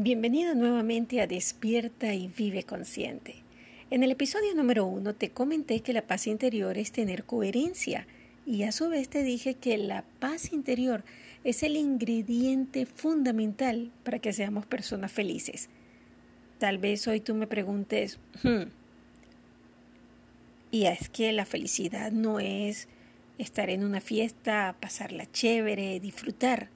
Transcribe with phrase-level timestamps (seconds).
[0.00, 3.34] Bienvenido nuevamente a Despierta y Vive Consciente.
[3.90, 8.06] En el episodio número uno te comenté que la paz interior es tener coherencia
[8.46, 11.02] y a su vez te dije que la paz interior
[11.42, 15.68] es el ingrediente fundamental para que seamos personas felices.
[16.60, 18.68] Tal vez hoy tú me preguntes, hmm,
[20.70, 22.86] y es que la felicidad no es
[23.36, 26.68] estar en una fiesta, pasarla chévere, disfrutar.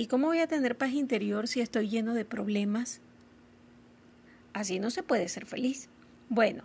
[0.00, 3.00] ¿Y cómo voy a tener paz interior si estoy lleno de problemas?
[4.52, 5.88] Así no se puede ser feliz.
[6.28, 6.62] Bueno,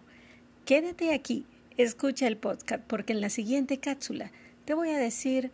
[0.65, 1.43] quédate aquí,
[1.75, 4.31] escucha el podcast porque en la siguiente cápsula
[4.65, 5.49] te voy a decir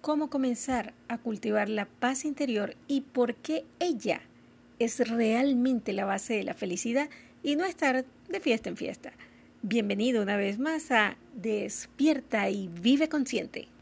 [0.00, 4.20] cómo comenzar a cultivar la paz interior y por qué ella
[4.78, 7.10] es realmente la base de la felicidad
[7.42, 9.12] y no estar de fiesta en fiesta.
[9.62, 13.73] Bienvenido una vez más a Despierta y Vive Consciente.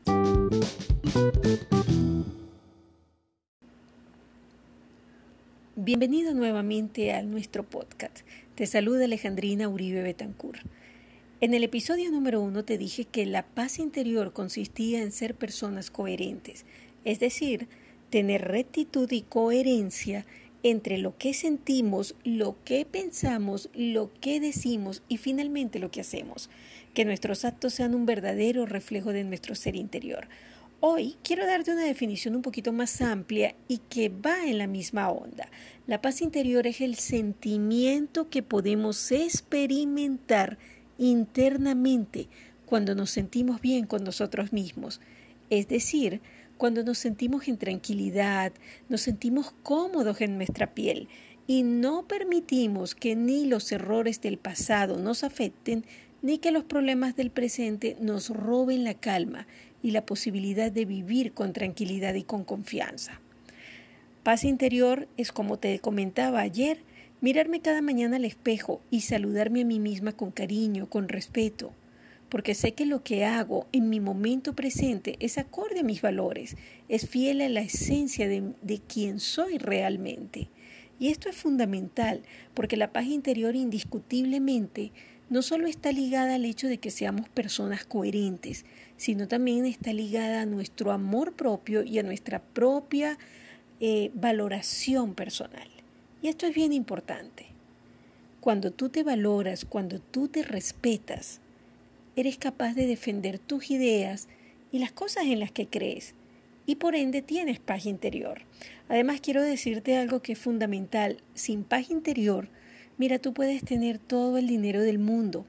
[5.84, 8.20] Bienvenido nuevamente a nuestro podcast.
[8.54, 10.60] Te saluda Alejandrina Uribe Betancourt.
[11.40, 15.90] En el episodio número uno te dije que la paz interior consistía en ser personas
[15.90, 16.66] coherentes,
[17.04, 17.66] es decir,
[18.10, 20.24] tener rectitud y coherencia
[20.62, 26.48] entre lo que sentimos, lo que pensamos, lo que decimos y finalmente lo que hacemos.
[26.95, 30.29] Que nuestros actos sean un verdadero reflejo de nuestro ser interior.
[30.85, 35.11] Hoy quiero darte una definición un poquito más amplia y que va en la misma
[35.11, 35.49] onda.
[35.87, 40.59] La paz interior es el sentimiento que podemos experimentar
[40.99, 42.27] internamente
[42.66, 45.01] cuando nos sentimos bien con nosotros mismos,
[45.51, 46.21] es decir,
[46.59, 48.53] cuando nos sentimos en tranquilidad,
[48.88, 51.07] nos sentimos cómodos en nuestra piel
[51.47, 55.85] y no permitimos que ni los errores del pasado nos afecten,
[56.23, 59.47] ni que los problemas del presente nos roben la calma
[59.83, 63.21] y la posibilidad de vivir con tranquilidad y con confianza.
[64.22, 66.78] Paz interior es como te comentaba ayer,
[67.21, 71.72] mirarme cada mañana al espejo y saludarme a mí misma con cariño, con respeto,
[72.28, 76.56] porque sé que lo que hago en mi momento presente es acorde a mis valores,
[76.88, 80.48] es fiel a la esencia de, de quien soy realmente.
[80.98, 82.22] Y esto es fundamental,
[82.54, 84.92] porque la paz interior indiscutiblemente
[85.32, 88.66] no solo está ligada al hecho de que seamos personas coherentes,
[88.98, 93.16] sino también está ligada a nuestro amor propio y a nuestra propia
[93.81, 95.66] eh, valoración personal.
[96.21, 97.47] Y esto es bien importante.
[98.41, 101.41] Cuando tú te valoras, cuando tú te respetas,
[102.15, 104.28] eres capaz de defender tus ideas
[104.71, 106.15] y las cosas en las que crees,
[106.66, 108.42] y por ende tienes paz interior.
[108.91, 111.22] Además quiero decirte algo que es fundamental.
[111.32, 112.48] Sin paz interior,
[112.98, 115.47] Mira, tú puedes tener todo el dinero del mundo,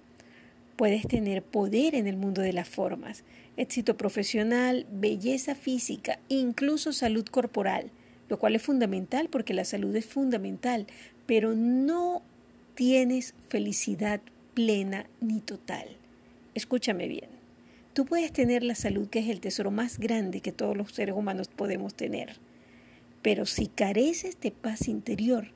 [0.75, 3.23] puedes tener poder en el mundo de las formas,
[3.57, 7.91] éxito profesional, belleza física, incluso salud corporal,
[8.29, 10.87] lo cual es fundamental porque la salud es fundamental,
[11.25, 12.21] pero no
[12.75, 14.21] tienes felicidad
[14.53, 15.87] plena ni total.
[16.55, 17.29] Escúchame bien.
[17.93, 21.15] Tú puedes tener la salud que es el tesoro más grande que todos los seres
[21.15, 22.37] humanos podemos tener,
[23.21, 25.49] pero si careces de paz interior,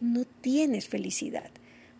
[0.00, 1.50] no tienes felicidad.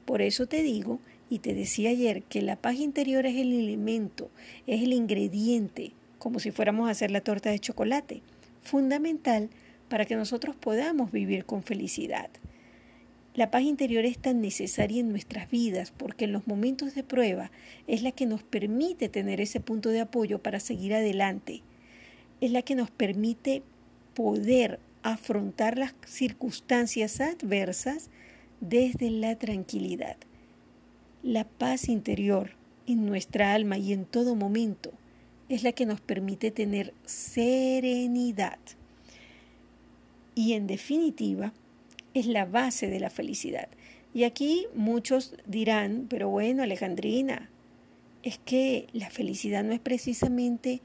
[0.05, 1.01] Por eso te digo
[1.31, 4.31] y te decía ayer que la paz interior es el elemento,
[4.67, 8.23] es el ingrediente, como si fuéramos a hacer la torta de chocolate,
[8.63, 9.51] fundamental
[9.89, 12.31] para que nosotros podamos vivir con felicidad.
[13.35, 17.53] La paz interior es tan necesaria en nuestras vidas porque en los momentos de prueba
[17.87, 21.63] es la que nos permite tener ese punto de apoyo para seguir adelante.
[22.41, 23.63] Es la que nos permite
[24.15, 28.11] poder afrontar las circunstancias adversas
[28.61, 30.17] desde la tranquilidad.
[31.23, 32.51] La paz interior
[32.87, 34.93] en nuestra alma y en todo momento
[35.49, 38.59] es la que nos permite tener serenidad.
[40.35, 41.53] Y en definitiva,
[42.15, 43.69] es la base de la felicidad.
[44.15, 47.51] Y aquí muchos dirán, pero bueno, Alejandrina,
[48.23, 50.81] es que la felicidad no es precisamente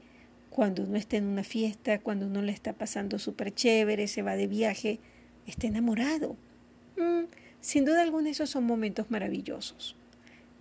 [0.54, 4.36] cuando uno está en una fiesta, cuando uno le está pasando súper chévere, se va
[4.36, 5.00] de viaje,
[5.48, 6.36] está enamorado.
[6.96, 7.24] Mm,
[7.60, 9.96] sin duda alguna esos son momentos maravillosos,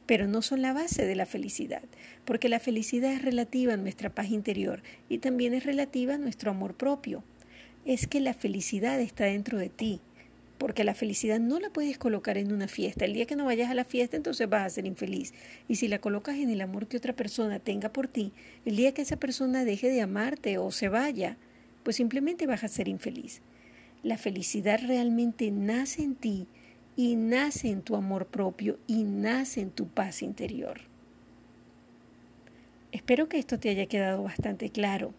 [0.07, 1.83] pero no son la base de la felicidad,
[2.25, 6.49] porque la felicidad es relativa a nuestra paz interior y también es relativa a nuestro
[6.49, 7.23] amor propio.
[7.85, 10.01] Es que la felicidad está dentro de ti,
[10.63, 13.03] porque la felicidad no la puedes colocar en una fiesta.
[13.03, 15.33] El día que no vayas a la fiesta, entonces vas a ser infeliz.
[15.67, 18.31] Y si la colocas en el amor que otra persona tenga por ti,
[18.63, 21.35] el día que esa persona deje de amarte o se vaya,
[21.83, 23.41] pues simplemente vas a ser infeliz.
[24.03, 26.47] La felicidad realmente nace en ti
[26.95, 30.79] y nace en tu amor propio y nace en tu paz interior.
[32.93, 35.13] Espero que esto te haya quedado bastante claro,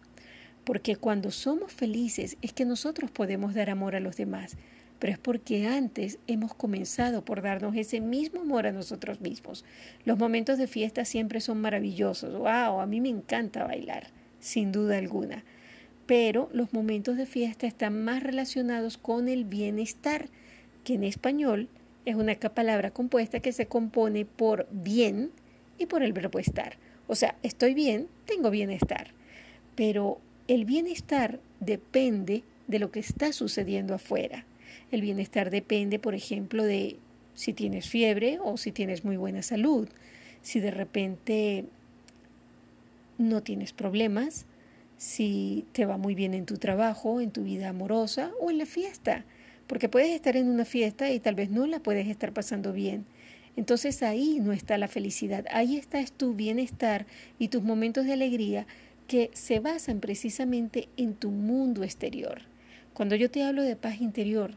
[0.63, 4.57] porque cuando somos felices es que nosotros podemos dar amor a los demás
[5.05, 9.63] pero es porque antes hemos comenzado por darnos ese mismo amor a nosotros mismos.
[10.03, 12.33] Los momentos de fiesta siempre son maravillosos.
[12.33, 12.79] ¡Wow!
[12.79, 14.07] A mí me encanta bailar,
[14.39, 15.43] sin duda alguna.
[16.07, 20.27] Pero los momentos de fiesta están más relacionados con el bienestar,
[20.83, 21.69] que en español
[22.05, 25.29] es una palabra compuesta que se compone por bien
[25.77, 26.77] y por el verbo estar.
[27.05, 29.11] O sea, estoy bien, tengo bienestar.
[29.75, 34.45] Pero el bienestar depende de lo que está sucediendo afuera.
[34.91, 36.97] El bienestar depende, por ejemplo, de
[37.33, 39.87] si tienes fiebre o si tienes muy buena salud,
[40.41, 41.65] si de repente
[43.17, 44.45] no tienes problemas,
[44.97, 48.65] si te va muy bien en tu trabajo, en tu vida amorosa o en la
[48.65, 49.25] fiesta,
[49.67, 53.05] porque puedes estar en una fiesta y tal vez no la puedes estar pasando bien.
[53.57, 57.05] Entonces ahí no está la felicidad, ahí está tu bienestar
[57.39, 58.67] y tus momentos de alegría
[59.07, 62.41] que se basan precisamente en tu mundo exterior.
[62.93, 64.55] Cuando yo te hablo de paz interior,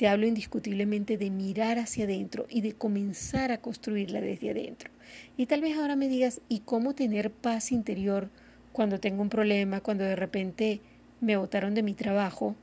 [0.00, 4.90] te hablo indiscutiblemente de mirar hacia adentro y de comenzar a construirla desde adentro.
[5.36, 8.30] Y tal vez ahora me digas, ¿y cómo tener paz interior
[8.72, 10.80] cuando tengo un problema, cuando de repente
[11.20, 12.56] me botaron de mi trabajo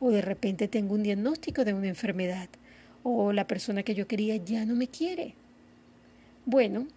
[0.00, 2.50] o de repente tengo un diagnóstico de una enfermedad
[3.02, 5.34] o la persona que yo quería ya no me quiere?
[6.44, 6.88] Bueno,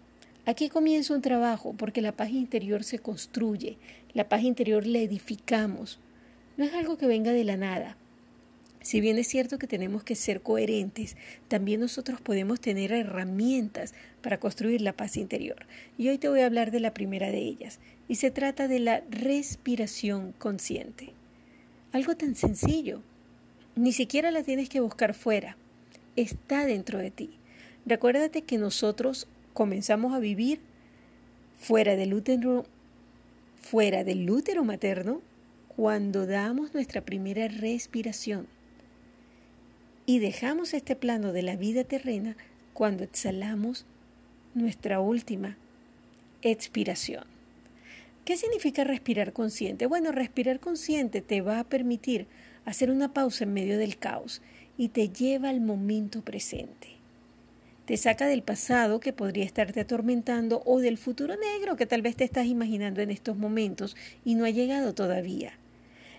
[0.46, 3.78] Aquí comienza un trabajo porque la paz interior se construye,
[4.14, 6.00] la paz interior la edificamos.
[6.56, 7.98] No es algo que venga de la nada.
[8.86, 11.18] Si bien es cierto que tenemos que ser coherentes,
[11.48, 15.66] también nosotros podemos tener herramientas para construir la paz interior.
[15.98, 18.78] Y hoy te voy a hablar de la primera de ellas, y se trata de
[18.78, 21.14] la respiración consciente.
[21.94, 23.02] Algo tan sencillo.
[23.76, 25.58] Ni siquiera la tienes que buscar fuera.
[26.16, 27.40] Está dentro de ti.
[27.88, 30.60] Recuérdate que nosotros comenzamos a vivir
[31.58, 32.68] fuera del útero,
[33.60, 35.24] fuera del útero materno
[35.76, 38.46] cuando damos nuestra primera respiración
[40.06, 42.36] y dejamos este plano de la vida terrena
[42.74, 43.86] cuando exhalamos
[44.54, 45.58] nuestra última
[46.42, 47.24] expiración.
[48.24, 49.86] ¿Qué significa respirar consciente?
[49.86, 52.28] Bueno, respirar consciente te va a permitir
[52.66, 54.42] hacer una pausa en medio del caos
[54.78, 56.96] y te lleva al momento presente
[57.86, 62.16] te saca del pasado que podría estarte atormentando o del futuro negro que tal vez
[62.16, 65.54] te estás imaginando en estos momentos y no ha llegado todavía.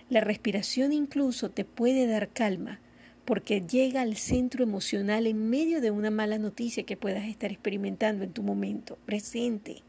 [0.09, 2.79] La respiración incluso te puede dar calma
[3.27, 8.23] porque llega al centro emocional en medio de una mala noticia que puedas estar experimentando
[8.23, 9.83] en tu momento presente,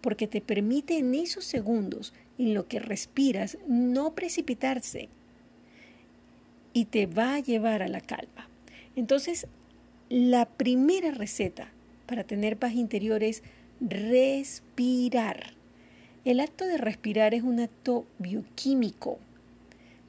[0.00, 5.08] porque te permite en esos segundos en lo que respiras no precipitarse
[6.74, 8.48] y te va a llevar a la calma.
[8.94, 9.48] Entonces,
[10.08, 11.72] la primera receta
[12.06, 13.42] para tener paz interior es
[13.80, 15.54] respirar.
[16.24, 19.18] El acto de respirar es un acto bioquímico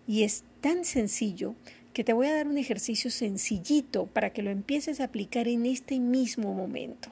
[0.07, 1.55] y es tan sencillo
[1.97, 5.65] que te voy a dar un ejercicio sencillito para que lo empieces a aplicar en
[5.65, 7.09] este mismo momento.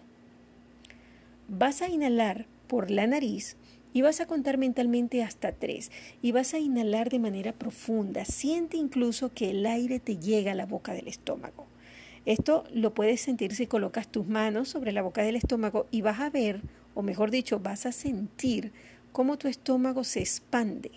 [1.48, 3.58] Vas a inhalar por la nariz
[3.94, 5.92] y vas a contar mentalmente hasta tres
[6.22, 8.26] y vas a inhalar de manera profunda.
[8.26, 11.66] Siente incluso que el aire te llega a la boca del estómago.
[12.28, 16.20] Esto lo puedes sentir si colocas tus manos sobre la boca del estómago y vas
[16.20, 16.62] a ver,
[16.94, 18.72] o mejor dicho, vas a sentir
[19.12, 20.92] cómo tu estómago se expande,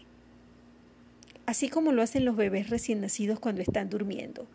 [1.49, 4.47] así como lo hacen los bebés recién nacidos cuando están durmiendo.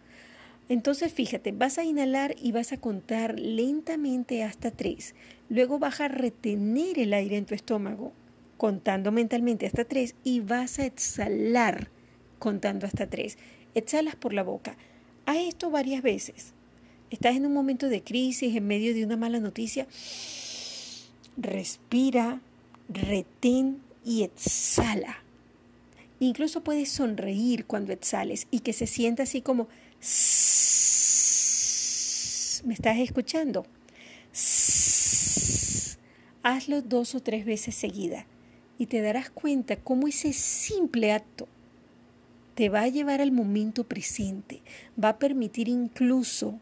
[0.69, 5.15] Entonces fíjate, vas a inhalar y vas a contar lentamente hasta tres.
[5.49, 8.13] Luego vas a retener el aire en tu estómago
[8.57, 11.89] contando mentalmente hasta tres y vas a exhalar
[12.37, 13.39] contando hasta tres.
[13.73, 14.77] Exhalas por la boca.
[15.25, 16.53] Haz esto varias veces
[17.09, 19.87] estás en un momento de crisis, en medio de una mala noticia,
[21.37, 22.39] respira,
[22.87, 25.22] retén y exhala.
[26.23, 29.67] Incluso puedes sonreír cuando exhales y que se sienta así como...
[32.63, 33.65] ¿Me estás escuchando?
[36.41, 38.25] Hazlo dos o tres veces seguida
[38.77, 41.49] y te darás cuenta cómo ese simple acto
[42.55, 44.61] te va a llevar al momento presente,
[45.01, 46.57] va a permitir incluso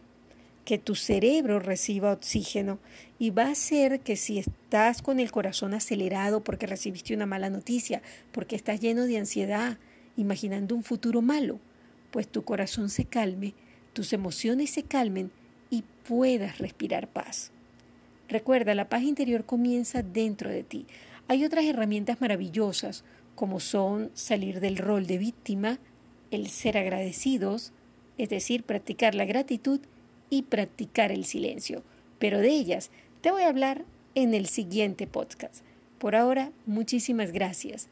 [0.72, 2.80] que tu cerebro reciba oxígeno
[3.20, 7.50] y va a hacer que si estás con el corazón acelerado porque recibiste una mala
[7.50, 8.01] noticia,
[8.32, 9.78] porque estás lleno de ansiedad,
[10.16, 11.60] imaginando un futuro malo,
[12.10, 13.54] pues tu corazón se calme,
[13.92, 15.30] tus emociones se calmen
[15.70, 17.51] y puedas respirar paz.
[18.30, 20.86] Recuerda, la paz interior comienza dentro de ti.
[21.28, 23.04] Hay otras herramientas maravillosas
[23.36, 25.80] como son salir del rol de víctima,
[26.32, 27.74] el ser agradecidos,
[28.18, 29.82] es decir, practicar la gratitud
[30.31, 31.83] y practicar el silencio.
[32.17, 32.89] Pero de ellas
[33.21, 33.85] te voy a hablar
[34.15, 35.63] en el siguiente podcast.
[36.00, 37.88] Por ahora, muchísimas gracias.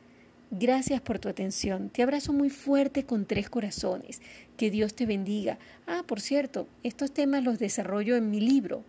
[0.50, 1.90] Gracias por tu atención.
[1.90, 4.20] Te abrazo muy fuerte con tres corazones.
[4.58, 5.60] Que Dios te bendiga.
[5.86, 8.84] Ah, por cierto, estos temas los desarrollo en mi libro.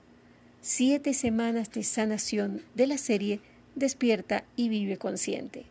[0.62, 3.40] Siete semanas de sanación de la serie
[3.74, 5.64] Despierta y vive consciente.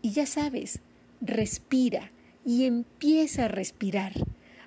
[0.00, 0.80] Y ya sabes,
[1.20, 2.10] respira
[2.44, 4.12] y empieza a respirar,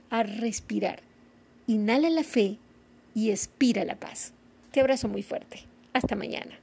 [0.09, 1.04] a respirar.
[1.67, 2.57] Inhala la fe
[3.15, 4.33] y expira la paz.
[4.71, 5.63] Te abrazo muy fuerte.
[5.93, 6.59] Hasta mañana.